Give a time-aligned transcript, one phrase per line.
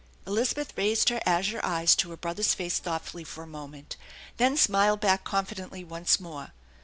[0.25, 3.97] Elizabeth raised her azure eyes to her brother's face thoughtfully for a moment,
[4.37, 6.53] then smiled back confidently once more.